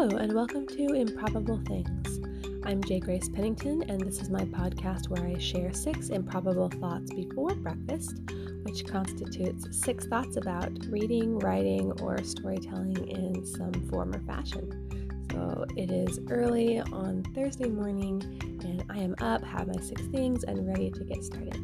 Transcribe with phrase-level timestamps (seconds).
[0.00, 2.20] Hello, and welcome to Improbable Things.
[2.64, 3.00] I'm J.
[3.00, 8.18] Grace Pennington, and this is my podcast where I share six improbable thoughts before breakfast,
[8.62, 15.28] which constitutes six thoughts about reading, writing, or storytelling in some form or fashion.
[15.32, 18.22] So it is early on Thursday morning,
[18.64, 21.60] and I am up, have my six things, and ready to get started.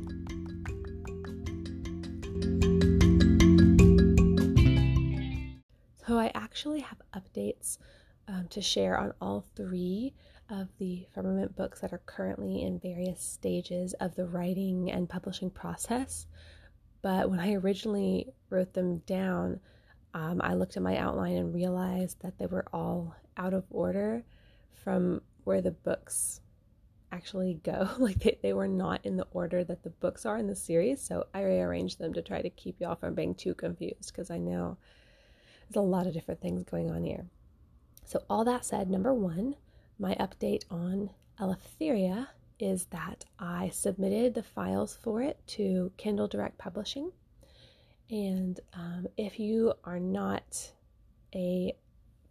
[6.07, 7.79] So I actually have updates
[8.29, 10.15] um, to share on all three
[10.49, 15.51] of the firmament books that are currently in various stages of the writing and publishing
[15.51, 16.27] process.
[17.03, 19.61] But when I originally wrote them down,
[20.15, 24.25] um, I looked at my outline and realized that they were all out of order
[24.73, 26.41] from where the books
[27.13, 27.89] actually go.
[27.99, 31.03] like they, they were not in the order that the books are in the series.
[31.03, 34.39] So I rearranged them to try to keep y'all from being too confused because I
[34.39, 34.79] know
[35.69, 37.27] there's a lot of different things going on here.
[38.07, 39.57] So, all that said, number one,
[39.99, 42.29] my update on Eleftheria
[42.61, 47.11] is that I submitted the files for it to Kindle Direct Publishing.
[48.09, 50.71] And um, if you are not
[51.35, 51.77] a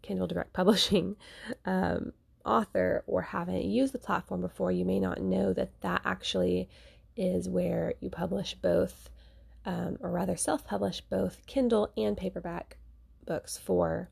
[0.01, 1.17] Kindle Direct Publishing
[1.65, 2.13] um,
[2.45, 6.69] author or haven't used the platform before, you may not know that that actually
[7.17, 9.09] is where you publish both,
[9.65, 12.77] um, or rather self publish both Kindle and paperback
[13.25, 14.09] books for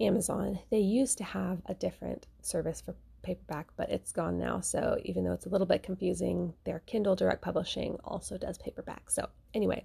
[0.00, 0.58] Amazon.
[0.70, 4.60] They used to have a different service for paperback, but it's gone now.
[4.60, 9.10] So even though it's a little bit confusing, their Kindle Direct Publishing also does paperback.
[9.10, 9.84] So anyway,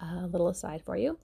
[0.00, 1.18] a little aside for you.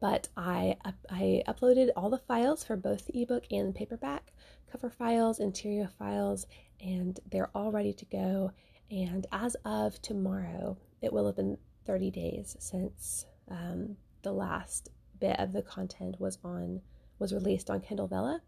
[0.00, 0.76] But I
[1.08, 4.32] I uploaded all the files for both the ebook and paperback,
[4.70, 6.46] cover files, interior files,
[6.80, 8.52] and they're all ready to go.
[8.90, 15.38] And as of tomorrow, it will have been 30 days since um, the last bit
[15.38, 16.80] of the content was on
[17.18, 18.40] was released on Kindle Vella,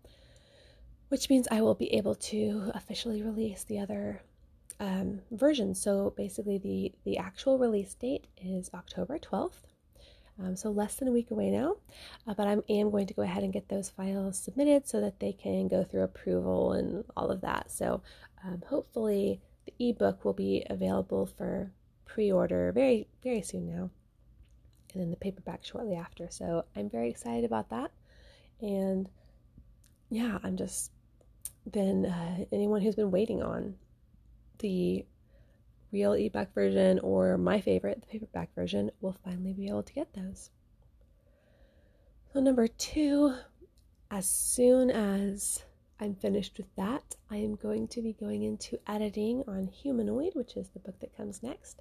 [1.09, 4.22] which means I will be able to officially release the other
[4.81, 5.81] um, versions.
[5.81, 9.66] So basically, the the actual release date is October twelfth.
[10.38, 11.77] Um, so less than a week away now,
[12.27, 15.19] uh, but I am going to go ahead and get those files submitted so that
[15.19, 17.71] they can go through approval and all of that.
[17.71, 18.03] So
[18.44, 21.72] um, hopefully the ebook will be available for
[22.04, 23.91] pre-order very very soon now
[24.97, 26.28] and then the paperback shortly after.
[26.31, 27.91] So I'm very excited about that.
[28.61, 29.09] And
[30.11, 30.93] yeah, I'm just
[31.71, 33.75] been uh, anyone who's been waiting on
[34.59, 35.05] the
[35.93, 40.12] real ebook version or my favorite, the paperback version, will finally be able to get
[40.15, 40.50] those.
[42.33, 43.34] So, number two,
[44.11, 45.65] as soon as
[45.99, 50.56] I'm finished with that, I am going to be going into editing on Humanoid, which
[50.56, 51.81] is the book that comes next.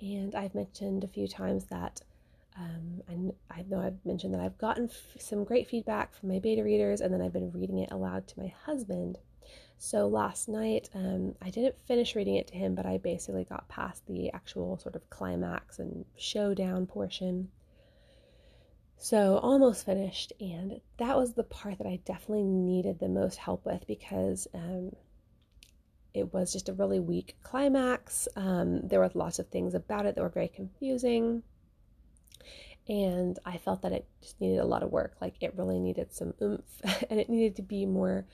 [0.00, 2.02] And I've mentioned a few times that
[2.58, 6.38] um, I, I know I've mentioned that I've gotten f- some great feedback from my
[6.38, 9.18] beta readers, and then I've been reading it aloud to my husband.
[9.78, 13.68] So last night, um, I didn't finish reading it to him, but I basically got
[13.68, 17.50] past the actual sort of climax and showdown portion.
[18.96, 23.66] So almost finished, and that was the part that I definitely needed the most help
[23.66, 24.96] with because um,
[26.14, 28.28] it was just a really weak climax.
[28.34, 31.42] Um, there were lots of things about it that were very confusing
[32.88, 35.16] and I felt that it just needed a lot of work.
[35.20, 36.80] Like it really needed some oomph,
[37.10, 38.26] and it needed to be more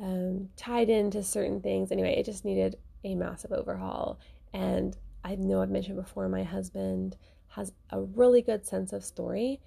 [0.00, 1.90] um, tied into certain things.
[1.90, 4.20] Anyway, it just needed a massive overhaul.
[4.52, 7.16] And I know I've mentioned before, my husband
[7.48, 9.60] has a really good sense of story,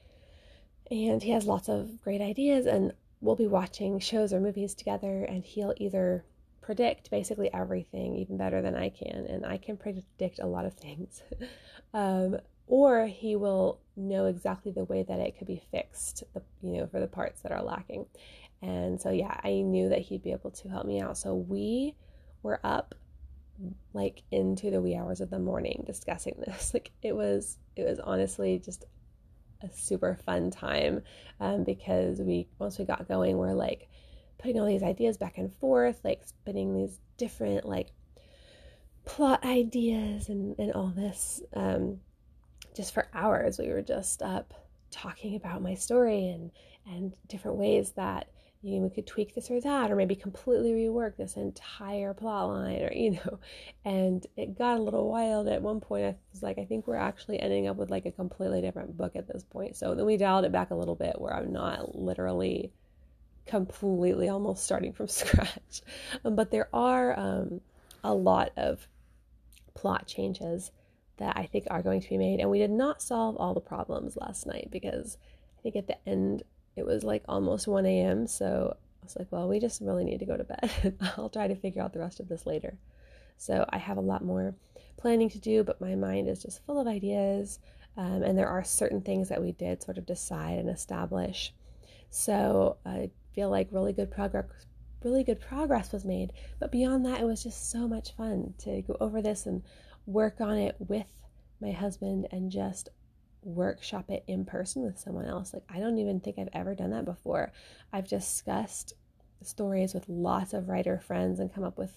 [0.89, 2.65] and he has lots of great ideas.
[2.65, 6.25] And we'll be watching shows or movies together, and he'll either
[6.61, 10.73] predict basically everything even better than I can, and I can predict a lot of
[10.73, 11.21] things.
[11.93, 12.37] um,
[12.67, 16.23] or he will know exactly the way that it could be fixed,
[16.61, 18.05] you know, for the parts that are lacking.
[18.61, 21.17] And so, yeah, I knew that he'd be able to help me out.
[21.17, 21.95] So we
[22.41, 22.95] were up
[23.93, 26.73] like into the wee hours of the morning discussing this.
[26.73, 28.85] Like it was, it was honestly just
[29.61, 31.01] a super fun time
[31.40, 33.87] um, because we once we got going, we're like
[34.37, 37.91] putting all these ideas back and forth, like spinning these different like
[39.05, 41.41] plot ideas and and all this.
[41.53, 41.99] Um,
[42.75, 44.53] just for hours we were just up
[44.91, 46.51] talking about my story and
[46.87, 48.29] and different ways that
[48.61, 52.47] you know, we could tweak this or that or maybe completely rework this entire plot
[52.47, 53.39] line or you know
[53.85, 55.47] and it got a little wild.
[55.47, 58.11] At one point i was like i think we're actually ending up with like a
[58.11, 59.75] completely different book at this point.
[59.75, 62.71] So then we dialed it back a little bit where i'm not literally
[63.45, 65.81] completely almost starting from scratch.
[66.23, 67.61] Um, but there are um,
[68.03, 68.87] a lot of
[69.75, 70.71] plot changes
[71.17, 72.40] that I think are going to be made.
[72.40, 75.17] And we did not solve all the problems last night because
[75.58, 76.44] I think at the end
[76.76, 78.28] it was like almost 1 a.m.
[78.28, 80.97] So I was like, well, we just really need to go to bed.
[81.17, 82.78] I'll try to figure out the rest of this later.
[83.38, 84.56] So I have a lot more
[84.97, 87.59] planning to do, but my mind is just full of ideas.
[87.97, 91.53] Um, and there are certain things that we did sort of decide and establish.
[92.09, 94.46] So I feel like really good progress
[95.06, 96.34] really good progress was made.
[96.59, 99.62] But beyond that, it was just so much fun to go over this and
[100.05, 101.07] work on it with
[101.61, 102.90] my husband and just
[103.43, 105.53] workshop it in person with someone else.
[105.53, 107.52] Like, I don't even think I've ever done that before.
[107.93, 108.93] I've discussed
[109.41, 111.93] stories with lots of writer friends and come up with,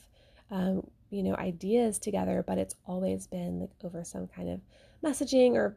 [0.51, 4.61] um, you know, ideas together, but it's always been like over some kind of
[5.03, 5.77] messaging or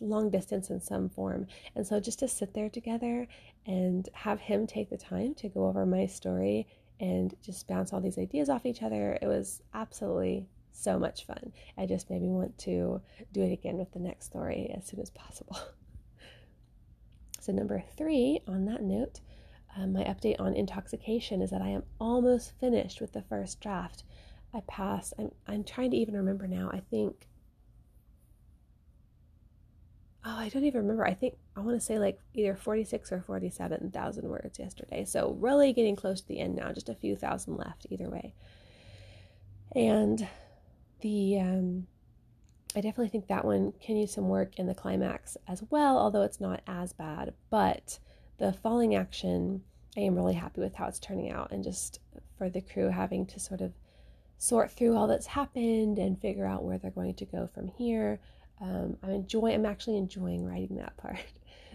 [0.00, 1.46] long distance in some form.
[1.74, 3.26] And so just to sit there together
[3.66, 6.66] and have him take the time to go over my story
[7.00, 10.46] and just bounce all these ideas off each other, it was absolutely
[10.78, 11.52] so much fun.
[11.76, 13.00] It just made me want to
[13.32, 15.58] do it again with the next story as soon as possible.
[17.40, 19.20] so, number three, on that note,
[19.76, 24.04] um, my update on intoxication is that I am almost finished with the first draft.
[24.54, 26.70] I passed, I'm, I'm trying to even remember now.
[26.72, 27.28] I think
[30.24, 31.06] oh, I don't even remember.
[31.06, 35.04] I think I want to say like either 46 or 47,000 words yesterday.
[35.04, 38.34] So, really getting close to the end now, just a few thousand left either way.
[39.74, 40.26] And
[41.00, 41.86] the, um,
[42.76, 46.22] I definitely think that one can use some work in the climax as well, although
[46.22, 47.34] it's not as bad.
[47.50, 47.98] But
[48.38, 49.62] the falling action,
[49.96, 52.00] I am really happy with how it's turning out, and just
[52.36, 53.72] for the crew having to sort of
[54.38, 58.20] sort through all that's happened and figure out where they're going to go from here
[58.60, 59.54] um, I'm enjoying.
[59.54, 61.18] I'm actually enjoying writing that part.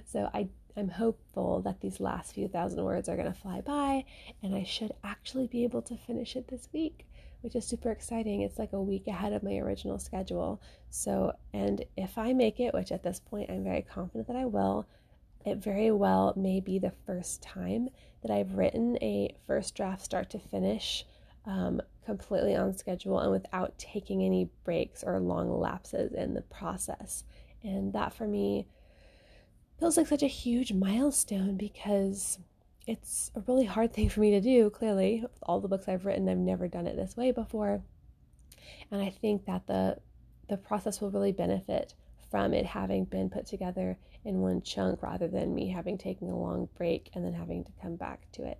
[0.06, 4.04] So I I'm hopeful that these last few thousand words are going to fly by,
[4.44, 7.08] and I should actually be able to finish it this week,
[7.44, 8.42] which is super exciting.
[8.42, 10.62] It's like a week ahead of my original schedule.
[10.90, 14.46] So, and if I make it, which at this point I'm very confident that I
[14.46, 14.88] will,
[15.46, 17.90] it very well may be the first time
[18.22, 21.06] that I've written a first draft start to finish
[21.46, 27.26] um, completely on schedule and without taking any breaks or long lapses in the process.
[27.62, 28.68] And that for me
[29.80, 32.40] feels like such a huge milestone because
[32.86, 35.22] it's a really hard thing for me to do, clearly.
[35.22, 37.82] With all the books I've written, I've never done it this way before.
[38.92, 39.98] And I think that the
[40.50, 41.94] the process will really benefit
[42.30, 46.38] from it having been put together in one chunk rather than me having taken a
[46.38, 48.58] long break and then having to come back to it.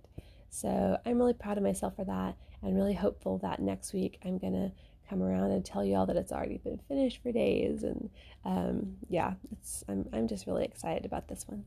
[0.48, 4.38] So I'm really proud of myself for that and really hopeful that next week I'm
[4.38, 4.72] to
[5.08, 7.82] come around and tell you all that it's already been finished for days.
[7.82, 8.08] And
[8.44, 11.64] um, yeah, it's I'm, I'm just really excited about this one.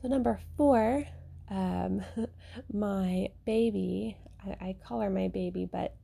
[0.00, 1.06] So, number four,
[1.50, 2.02] um,
[2.72, 5.94] my baby, I, I call her my baby, but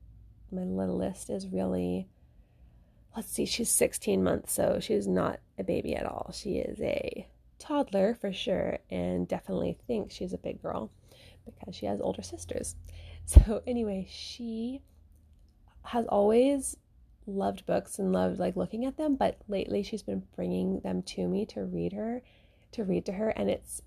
[0.52, 2.08] my littlest is really
[3.16, 6.30] let's see, she's 16 months, so she's not a baby at all.
[6.34, 7.26] She is a
[7.58, 10.90] toddler for sure and definitely thinks she's a big girl
[11.46, 12.76] because she has older sisters.
[13.28, 14.82] So, anyway, she
[15.82, 16.76] has always
[17.26, 21.26] loved books and loved like looking at them, but lately she's been bringing them to
[21.26, 22.22] me to read her,
[22.72, 23.82] to read to her, and it's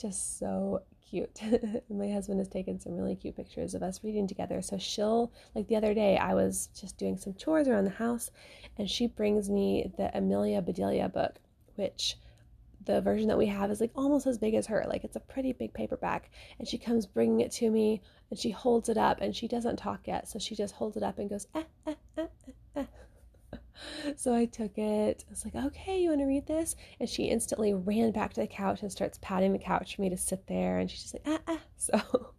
[0.00, 1.40] just so cute.
[1.90, 4.62] My husband has taken some really cute pictures of us reading together.
[4.62, 8.30] So she'll, like the other day, I was just doing some chores around the house,
[8.78, 11.38] and she brings me the Amelia Bedelia book,
[11.76, 12.16] which
[12.84, 14.84] the version that we have is like almost as big as her.
[14.88, 16.30] Like it's a pretty big paperback.
[16.58, 19.76] And she comes bringing it to me and she holds it up and she doesn't
[19.76, 20.28] talk yet.
[20.28, 22.26] So she just holds it up and goes, eh, eh,
[22.76, 22.84] eh.
[24.18, 25.24] So I took it.
[25.26, 26.76] I was like, okay, you want to read this?
[27.00, 30.10] And she instantly ran back to the couch and starts patting the couch for me
[30.10, 30.78] to sit there.
[30.78, 31.58] And she's just like, ah, ah.
[31.76, 32.32] So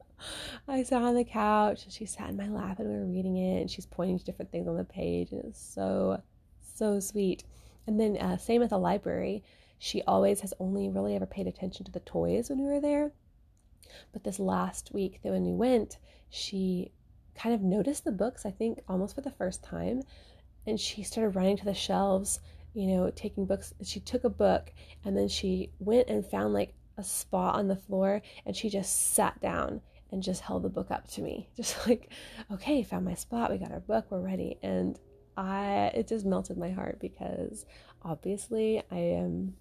[0.68, 3.38] I sat on the couch and she sat in my lap and we were reading
[3.38, 3.62] it.
[3.62, 5.32] And she's pointing to different things on the page.
[5.32, 6.22] And it's so,
[6.62, 7.44] so sweet.
[7.88, 9.44] And then, uh, same at the library
[9.84, 13.12] she always has only really ever paid attention to the toys when we were there.
[14.14, 15.98] But this last week that when we went,
[16.30, 16.94] she
[17.36, 20.04] kind of noticed the books, I think almost for the first time.
[20.66, 22.40] And she started running to the shelves,
[22.74, 23.74] you know, taking books.
[23.84, 24.72] She took a book
[25.04, 29.14] and then she went and found like a spot on the floor and she just
[29.14, 31.50] sat down and just held the book up to me.
[31.58, 32.12] Just like,
[32.52, 33.50] okay, found my spot.
[33.50, 34.06] We got our book.
[34.12, 34.60] We're ready.
[34.62, 35.00] And
[35.36, 37.66] I, it just melted my heart because
[38.04, 39.56] obviously I am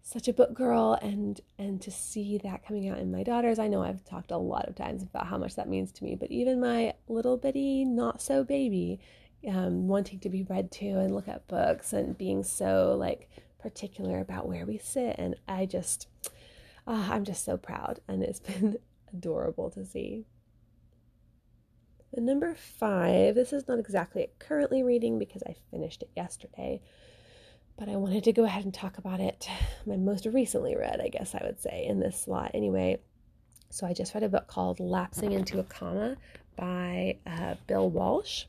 [0.00, 3.66] such a book girl and and to see that coming out in my daughters i
[3.66, 6.30] know i've talked a lot of times about how much that means to me but
[6.30, 9.00] even my little bitty not so baby
[9.48, 13.28] um, wanting to be read to and look at books and being so like
[13.58, 16.08] particular about where we sit and i just
[16.86, 18.78] uh, i'm just so proud and it's been
[19.12, 20.24] adorable to see
[22.12, 26.80] and number five this is not exactly currently reading because i finished it yesterday
[27.78, 29.48] but I wanted to go ahead and talk about it.
[29.86, 32.52] My most recently read, I guess I would say, in this slot.
[32.54, 32.98] Anyway,
[33.70, 36.16] so I just read a book called Lapsing into a Comma
[36.56, 38.44] by uh, Bill Walsh.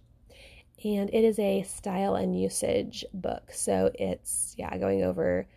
[0.83, 3.51] And it is a style and usage book.
[3.51, 5.47] So it's, yeah, going over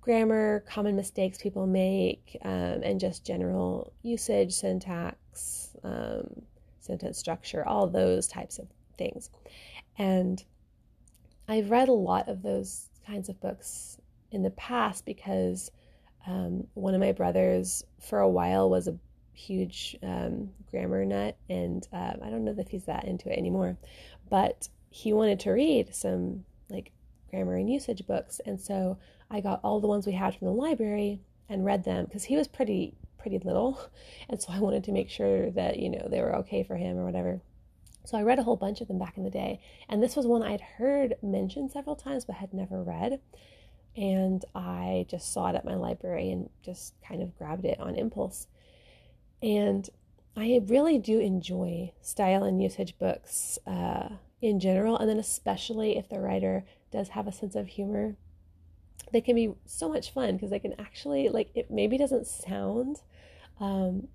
[0.00, 6.42] grammar, common mistakes people make, um, and just general usage, syntax, um,
[6.80, 9.30] sentence structure, all those types of things.
[9.98, 10.42] And
[11.48, 13.98] I've read a lot of those kinds of books
[14.30, 15.70] in the past because
[16.26, 18.98] um, one of my brothers, for a while, was a
[19.32, 23.76] huge um, grammar nut, and uh, I don't know if he's that into it anymore,
[24.28, 26.92] but he wanted to read some like
[27.30, 28.98] grammar and usage books, and so
[29.30, 32.36] I got all the ones we had from the library and read them because he
[32.36, 33.80] was pretty pretty little,
[34.28, 36.96] and so I wanted to make sure that you know they were okay for him
[36.96, 37.40] or whatever.
[38.04, 40.26] So I read a whole bunch of them back in the day, and this was
[40.26, 43.20] one I'd heard mentioned several times but had never read.
[43.96, 47.96] And I just saw it at my library and just kind of grabbed it on
[47.96, 48.46] impulse.
[49.42, 49.88] And
[50.38, 56.08] I really do enjoy style and usage books uh, in general, and then especially if
[56.08, 58.14] the writer does have a sense of humor.
[59.12, 63.00] They can be so much fun because they can actually, like, it maybe doesn't sound
[63.58, 64.06] um,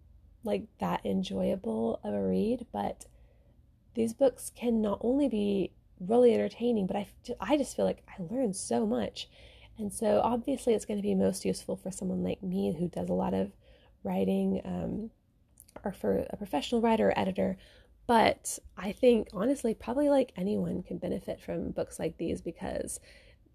[0.45, 3.05] like that enjoyable of a read, but
[3.93, 7.07] these books can not only be really entertaining, but I,
[7.41, 9.27] I just feel like I learned so much.
[9.77, 13.09] And so obviously it's going to be most useful for someone like me who does
[13.09, 13.51] a lot of
[14.05, 15.09] writing um,
[15.83, 17.57] or for a professional writer or editor.
[18.05, 22.99] But I think honestly, probably like anyone can benefit from books like these because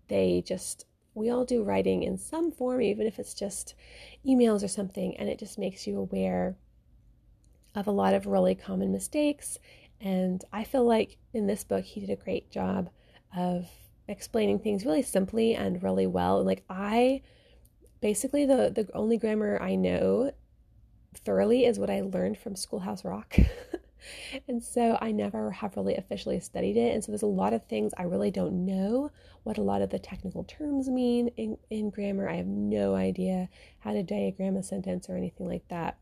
[0.08, 3.74] they just, we all do writing in some form, even if it's just
[4.26, 6.56] emails or something, and it just makes you aware
[7.74, 9.58] of a lot of really common mistakes.
[10.00, 12.88] And I feel like in this book, he did a great job
[13.36, 13.68] of
[14.06, 16.38] explaining things really simply and really well.
[16.38, 17.22] And like I
[18.00, 20.32] basically the the only grammar I know
[21.18, 23.36] thoroughly is what I learned from Schoolhouse Rock.
[24.48, 26.94] and so I never have really officially studied it.
[26.94, 29.10] And so there's a lot of things I really don't know
[29.42, 32.28] what a lot of the technical terms mean in, in grammar.
[32.28, 33.48] I have no idea
[33.80, 35.98] how to diagram a sentence or anything like that.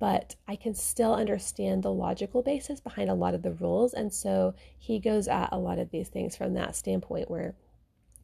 [0.00, 3.94] But I can still understand the logical basis behind a lot of the rules.
[3.94, 7.54] And so he goes at a lot of these things from that standpoint where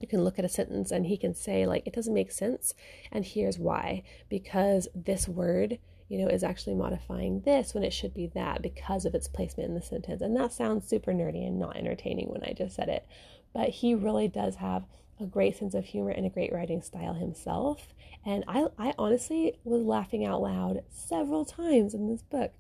[0.01, 2.75] you can look at a sentence and he can say, like, it doesn't make sense.
[3.13, 5.79] And here's why because this word
[6.11, 9.69] you know, is actually modifying this when it should be that because of its placement
[9.69, 10.21] in the sentence.
[10.21, 13.07] And that sounds super nerdy and not entertaining when I just said it.
[13.55, 14.85] But he really does have
[15.21, 17.95] a great sense of humor and a great writing style himself.
[18.27, 22.53] And I, I honestly was laughing out loud several times in this book.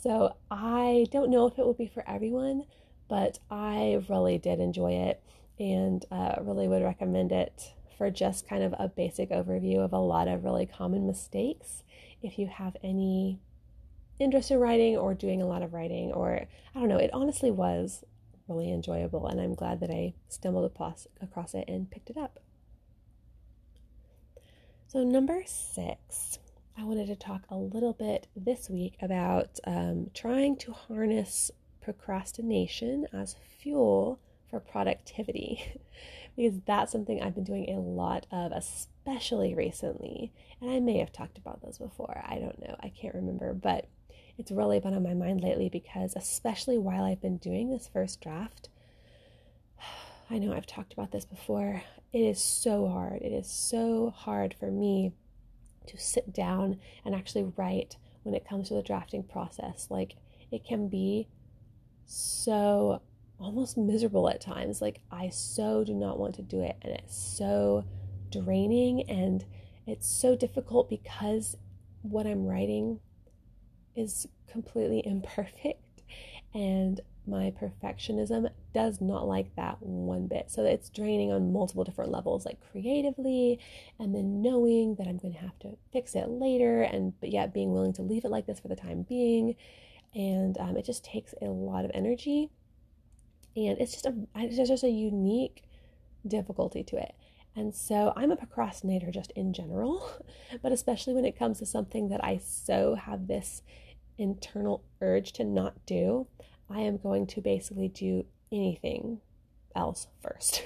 [0.00, 2.64] So I don't know if it will be for everyone,
[3.08, 5.22] but I really did enjoy it
[5.60, 7.74] and uh, really would recommend it
[8.10, 11.82] just kind of a basic overview of a lot of really common mistakes
[12.22, 13.40] if you have any
[14.18, 17.50] interest in writing or doing a lot of writing, or I don't know, it honestly
[17.50, 18.04] was
[18.48, 22.38] really enjoyable, and I'm glad that I stumbled across, across it and picked it up.
[24.86, 26.38] So, number six,
[26.76, 33.06] I wanted to talk a little bit this week about um, trying to harness procrastination
[33.12, 34.20] as fuel
[34.52, 35.64] for productivity.
[36.36, 40.32] because that's something I've been doing a lot of, especially recently.
[40.60, 42.22] And I may have talked about those before.
[42.26, 42.76] I don't know.
[42.80, 43.52] I can't remember.
[43.54, 43.88] But
[44.38, 48.20] it's really been on my mind lately because, especially while I've been doing this first
[48.20, 48.68] draft,
[50.30, 51.82] I know I've talked about this before.
[52.12, 53.22] It is so hard.
[53.22, 55.12] It is so hard for me
[55.86, 59.88] to sit down and actually write when it comes to the drafting process.
[59.90, 60.14] Like,
[60.50, 61.26] it can be
[62.06, 63.00] so
[63.42, 64.80] almost miserable at times.
[64.80, 67.84] Like, I so do not want to do it, and it's so
[68.30, 69.44] draining and
[69.86, 71.56] it's so difficult because
[72.02, 73.00] what I'm writing
[73.94, 76.02] is completely imperfect,
[76.54, 80.50] and my perfectionism does not like that one bit.
[80.50, 83.60] So it's draining on multiple different levels, like creatively,
[83.98, 87.54] and then knowing that I'm going to have to fix it later, and but yet
[87.54, 89.56] being willing to leave it like this for the time being.
[90.14, 92.50] And um, it just takes a lot of energy
[93.56, 95.64] and it's just a it's just a unique
[96.26, 97.14] difficulty to it.
[97.54, 100.10] And so I'm a procrastinator just in general,
[100.62, 103.62] but especially when it comes to something that I so have this
[104.16, 106.26] internal urge to not do,
[106.70, 109.20] I am going to basically do anything
[109.76, 110.64] else first.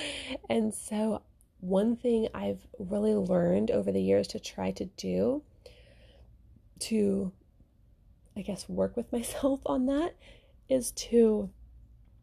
[0.50, 1.22] and so
[1.60, 5.42] one thing I've really learned over the years to try to do
[6.78, 7.32] to
[8.36, 10.14] I guess work with myself on that
[10.68, 11.50] is to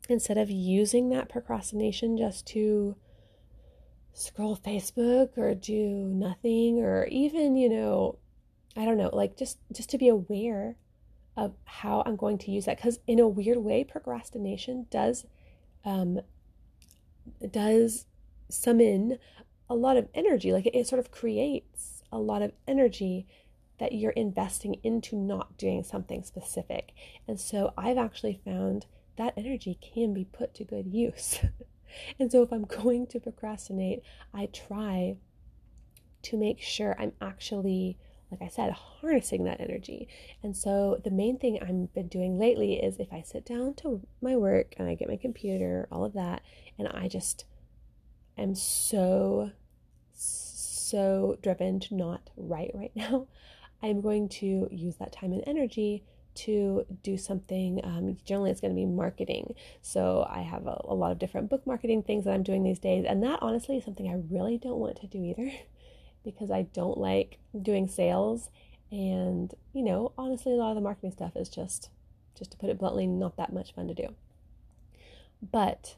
[0.10, 2.96] instead of using that procrastination just to
[4.14, 8.18] scroll Facebook or do nothing or even, you know,
[8.76, 10.76] I don't know, like just just to be aware
[11.36, 15.26] of how I'm going to use that cuz in a weird way procrastination does
[15.84, 16.20] um
[17.50, 18.06] does
[18.50, 19.18] summon
[19.70, 23.26] a lot of energy like it, it sort of creates a lot of energy
[23.80, 26.94] that you're investing into not doing something specific.
[27.28, 28.86] And so I've actually found
[29.18, 31.40] that energy can be put to good use.
[32.20, 34.04] and so if I'm going to procrastinate,
[34.34, 35.18] I try
[36.24, 37.98] to make sure I'm actually
[38.34, 40.08] like I said, harnessing that energy.
[40.42, 44.02] And so the main thing I've been doing lately is if I sit down to
[44.22, 46.42] my work and I get my computer, all of that,
[46.80, 47.46] and I just
[48.36, 49.52] am so,
[50.14, 53.28] so driven to not write right now,
[53.84, 56.04] I'm going to use that time and energy
[56.36, 57.82] to do something.
[57.84, 59.56] Um, generally, it's going to be marketing.
[59.82, 62.80] So I have a, a lot of different book marketing things that I'm doing these
[62.80, 63.06] days.
[63.08, 65.52] And that honestly is something I really don't want to do either
[66.24, 68.50] because I don't like doing sales.
[68.92, 71.90] And, you know, honestly, a lot of the marketing stuff is just,
[72.38, 74.14] just to put it bluntly, not that much fun to do.
[75.52, 75.96] But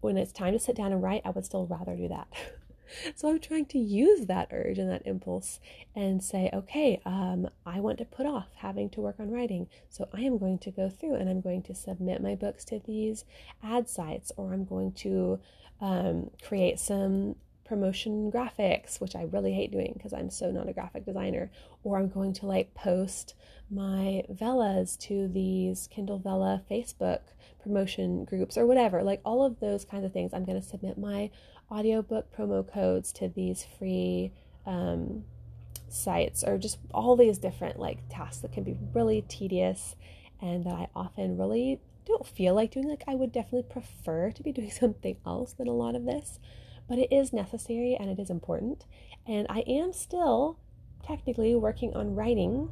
[0.00, 2.28] when it's time to sit down and write, I would still rather do that.
[3.16, 5.60] So I'm trying to use that urge and that impulse
[5.94, 9.68] and say, okay, um, I want to put off having to work on writing.
[9.88, 12.80] So I am going to go through and I'm going to submit my books to
[12.84, 13.24] these
[13.62, 15.40] ad sites, or I'm going to
[15.80, 20.72] um, create some promotion graphics, which I really hate doing because I'm so not a
[20.72, 21.50] graphic designer,
[21.82, 23.34] or I'm going to like post
[23.70, 27.20] my Vellas to these Kindle Vella Facebook
[27.62, 30.34] promotion groups or whatever, like all of those kinds of things.
[30.34, 31.30] I'm going to submit my
[31.70, 34.32] audiobook promo codes to these free
[34.66, 35.24] um,
[35.88, 39.96] sites or just all these different like tasks that can be really tedious
[40.40, 42.88] and that I often really don't feel like doing.
[42.88, 46.38] Like, I would definitely prefer to be doing something else than a lot of this,
[46.88, 48.84] but it is necessary and it is important.
[49.26, 50.58] And I am still
[51.02, 52.70] technically working on writing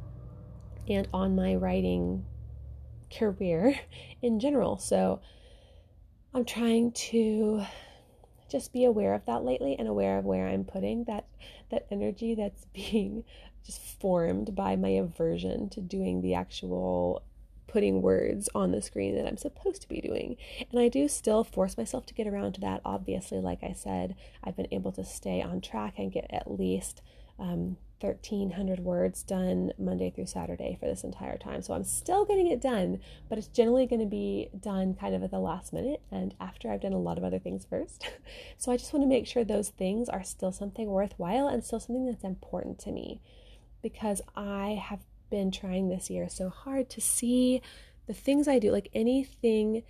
[0.87, 2.25] and on my writing
[3.15, 3.79] career
[4.21, 4.77] in general.
[4.77, 5.21] So
[6.33, 7.63] I'm trying to
[8.49, 11.25] just be aware of that lately and aware of where I'm putting that
[11.71, 13.23] that energy that's being
[13.65, 17.23] just formed by my aversion to doing the actual
[17.67, 20.37] putting words on the screen that I'm supposed to be doing.
[20.69, 22.81] And I do still force myself to get around to that.
[22.85, 27.01] Obviously, like I said, I've been able to stay on track and get at least
[27.39, 31.61] um, 1,300 words done Monday through Saturday for this entire time.
[31.61, 35.23] So I'm still getting it done, but it's generally going to be done kind of
[35.23, 38.07] at the last minute and after I've done a lot of other things first.
[38.57, 41.79] so I just want to make sure those things are still something worthwhile and still
[41.79, 43.21] something that's important to me
[43.81, 47.61] because I have been trying this year so hard to see
[48.07, 49.83] the things I do, like anything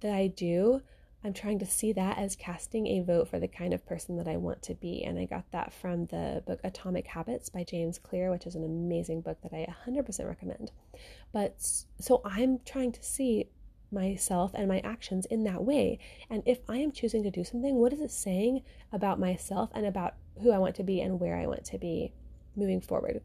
[0.00, 0.82] that I do
[1.26, 4.28] I'm trying to see that as casting a vote for the kind of person that
[4.28, 5.02] I want to be.
[5.02, 8.62] And I got that from the book Atomic Habits by James Clear, which is an
[8.62, 10.70] amazing book that I 100% recommend.
[11.32, 11.56] But
[11.98, 13.50] so I'm trying to see
[13.90, 15.98] myself and my actions in that way.
[16.30, 18.62] And if I am choosing to do something, what is it saying
[18.92, 22.12] about myself and about who I want to be and where I want to be
[22.54, 23.20] moving forward?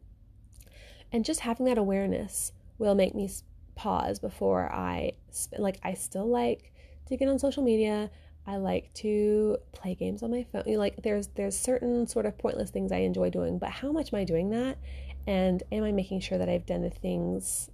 [1.12, 3.30] And just having that awareness will make me
[3.76, 5.12] pause before I
[5.56, 6.72] like I still like
[7.06, 8.10] to get on social media.
[8.46, 10.64] I like to play games on my phone.
[10.66, 14.12] You like there's there's certain sort of pointless things I enjoy doing, but how much
[14.12, 14.78] am I doing that?
[15.26, 17.70] And am I making sure that I've done the things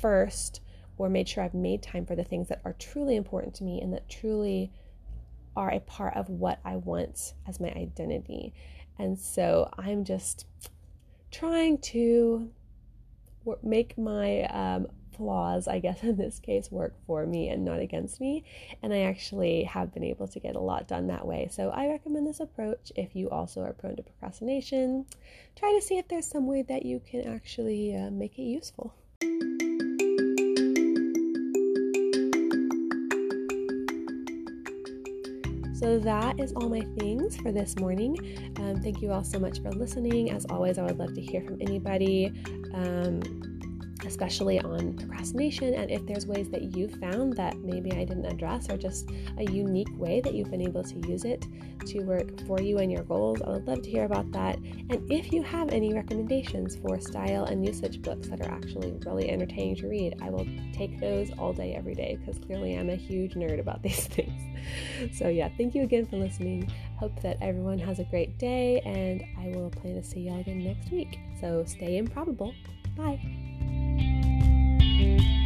[0.00, 0.60] first
[0.98, 3.80] or made sure I've made time for the things that are truly important to me
[3.80, 4.72] and that truly
[5.56, 8.52] are a part of what I want as my identity.
[8.98, 10.46] And so I'm just
[11.30, 12.50] trying to
[13.62, 18.20] make my um, flaws, I guess in this case, work for me and not against
[18.20, 18.44] me.
[18.82, 21.48] And I actually have been able to get a lot done that way.
[21.50, 25.06] So I recommend this approach if you also are prone to procrastination.
[25.56, 28.94] Try to see if there's some way that you can actually uh, make it useful.
[35.82, 38.54] So that is all my things for this morning.
[38.58, 40.30] Um, thank you all so much for listening.
[40.30, 42.32] As always, I would love to hear from anybody.
[42.72, 43.51] Um,
[44.06, 48.68] especially on procrastination, and if there's ways that you've found that maybe I didn't address,
[48.70, 51.46] or just a unique way that you've been able to use it
[51.86, 54.56] to work for you and your goals, I would love to hear about that.
[54.56, 59.30] And if you have any recommendations for style and usage books that are actually really
[59.30, 62.96] entertaining to read, I will take those all day, every day, because clearly I'm a
[62.96, 64.40] huge nerd about these things.
[65.16, 66.70] So, yeah, thank you again for listening.
[66.98, 70.62] Hope that everyone has a great day, and I will plan to see y'all again
[70.62, 71.18] next week.
[71.40, 72.54] So, stay improbable.
[72.96, 73.41] Bye.
[75.02, 75.41] You.